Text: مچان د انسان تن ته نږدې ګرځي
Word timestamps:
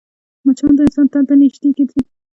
مچان 0.45 0.71
د 0.77 0.79
انسان 0.85 1.05
تن 1.11 1.23
ته 1.27 1.33
نږدې 1.41 1.69
ګرځي 1.77 2.01